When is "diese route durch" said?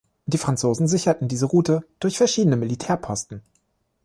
1.27-2.17